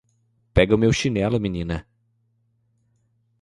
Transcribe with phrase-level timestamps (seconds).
[0.55, 1.77] Pega meu chinelo menina.